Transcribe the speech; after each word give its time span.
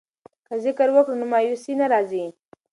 که 0.47 0.53
ذکر 0.65 0.87
وکړو 0.93 1.19
نو 1.19 1.25
مایوسي 1.31 1.73
نه 1.81 1.85
راځي. 1.91 2.25